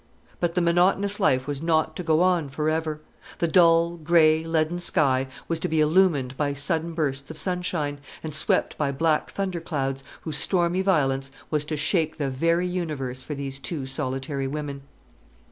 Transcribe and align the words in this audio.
But 0.39 0.55
the 0.55 0.61
monotonous 0.61 1.19
life 1.19 1.45
was 1.45 1.61
not 1.61 1.95
to 1.95 2.01
go 2.01 2.23
on 2.23 2.49
for 2.49 2.71
ever. 2.71 3.01
The 3.37 3.47
dull, 3.47 3.97
grey, 3.97 4.43
leaden 4.43 4.79
sky 4.79 5.27
was 5.47 5.59
to 5.59 5.67
be 5.67 5.79
illumined 5.79 6.35
by 6.37 6.55
sudden 6.55 6.93
bursts 6.95 7.29
of 7.29 7.37
sunshine, 7.37 7.99
and 8.23 8.33
swept 8.33 8.79
by 8.79 8.91
black 8.91 9.29
thunder 9.29 9.61
clouds, 9.61 10.03
whose 10.21 10.37
stormy 10.39 10.81
violence 10.81 11.29
was 11.51 11.65
to 11.65 11.77
shake 11.77 12.17
the 12.17 12.31
very 12.31 12.65
universe 12.65 13.21
for 13.21 13.35
these 13.35 13.59
two 13.59 13.85
solitary 13.85 14.47
women. 14.47 14.81